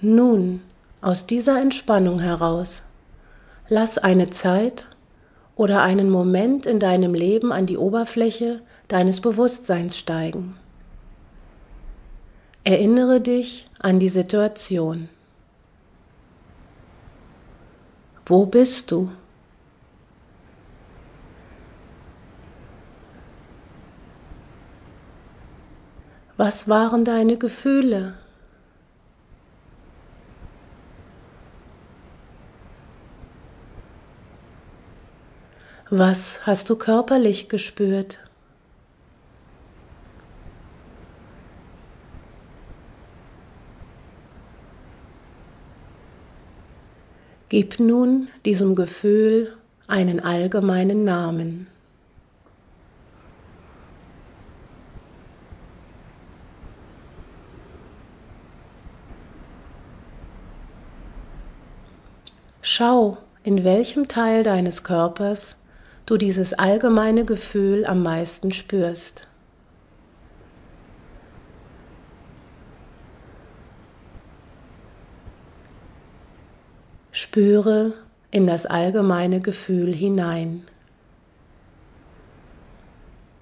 [0.00, 0.60] Nun,
[1.00, 2.84] aus dieser Entspannung heraus,
[3.68, 4.86] lass eine Zeit
[5.56, 10.56] oder einen Moment in deinem Leben an die Oberfläche deines Bewusstseins steigen.
[12.62, 15.08] Erinnere dich an die Situation.
[18.24, 19.10] Wo bist du?
[26.36, 28.14] Was waren deine Gefühle?
[35.90, 38.18] Was hast du körperlich gespürt?
[47.48, 49.56] Gib nun diesem Gefühl
[49.86, 51.68] einen allgemeinen Namen.
[62.60, 65.57] Schau, in welchem Teil deines Körpers
[66.08, 69.28] du dieses allgemeine Gefühl am meisten spürst.
[77.12, 77.92] Spüre
[78.30, 80.66] in das allgemeine Gefühl hinein.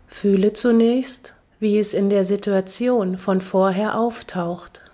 [0.09, 4.86] Fühle zunächst, wie es in der Situation von vorher auftaucht.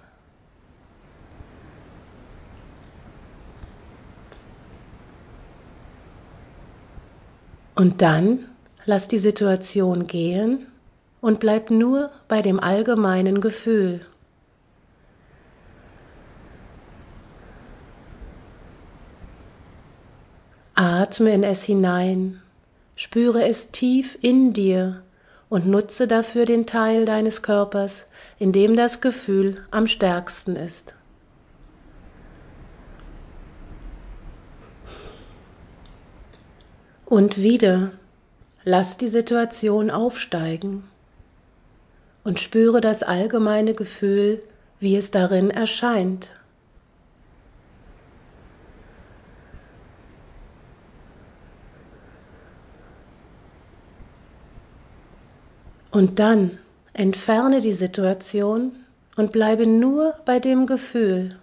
[7.74, 8.46] Und dann
[8.84, 10.66] lass die Situation gehen
[11.20, 14.00] und bleib nur bei dem allgemeinen Gefühl.
[20.74, 22.40] Atme in es hinein,
[22.96, 25.02] spüre es tief in dir
[25.48, 28.06] und nutze dafür den Teil deines Körpers,
[28.38, 30.94] in dem das Gefühl am stärksten ist.
[37.12, 37.92] Und wieder
[38.64, 40.84] lass die Situation aufsteigen
[42.24, 44.42] und spüre das allgemeine Gefühl,
[44.80, 46.30] wie es darin erscheint.
[55.90, 56.56] Und dann
[56.94, 58.72] entferne die Situation
[59.16, 61.38] und bleibe nur bei dem Gefühl.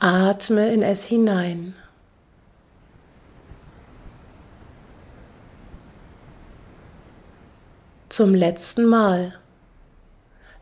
[0.00, 1.74] Atme in es hinein.
[8.10, 9.34] Zum letzten Mal.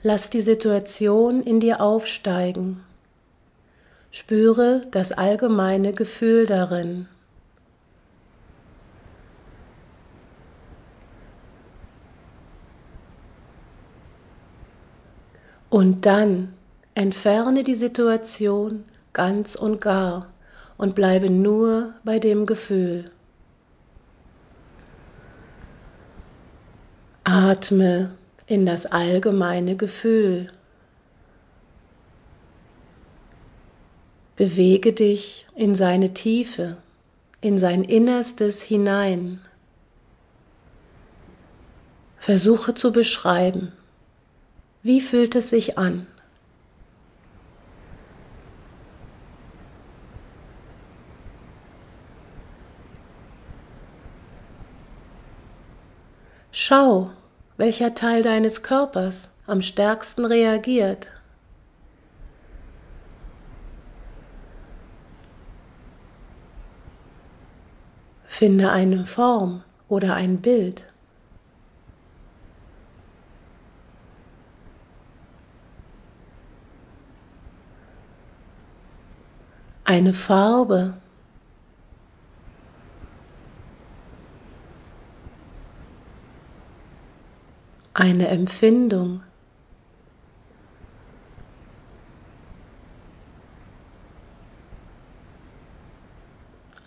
[0.02, 2.84] Lass die Situation in dir aufsteigen.
[4.10, 7.08] Spüre das allgemeine Gefühl darin.
[15.70, 16.52] Und dann
[16.94, 18.84] entferne die Situation
[19.14, 20.26] ganz und gar
[20.76, 23.10] und bleibe nur bei dem Gefühl.
[27.30, 28.12] Atme
[28.46, 30.50] in das allgemeine Gefühl.
[34.34, 36.78] Bewege dich in seine Tiefe,
[37.42, 39.42] in sein Innerstes hinein.
[42.16, 43.72] Versuche zu beschreiben,
[44.82, 46.06] wie fühlt es sich an?
[56.52, 57.10] Schau,
[57.58, 61.10] welcher Teil deines Körpers am stärksten reagiert.
[68.24, 70.86] Finde eine Form oder ein Bild.
[79.84, 80.94] Eine Farbe
[87.98, 89.22] eine Empfindung.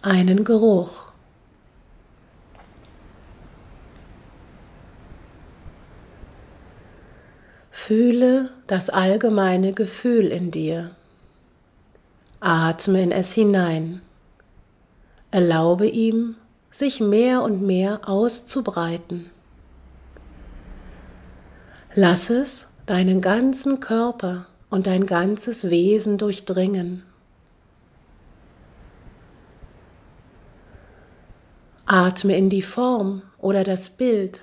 [0.03, 1.11] einen Geruch.
[7.69, 10.95] Fühle das allgemeine Gefühl in dir.
[12.39, 14.01] Atme in es hinein.
[15.29, 16.35] Erlaube ihm,
[16.71, 19.29] sich mehr und mehr auszubreiten.
[21.93, 27.03] Lass es deinen ganzen Körper und dein ganzes Wesen durchdringen.
[31.85, 34.39] Atme in die Form oder das Bild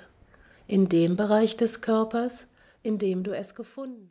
[0.67, 2.49] in dem Bereich des Körpers,
[2.83, 4.07] in dem du es gefunden hast.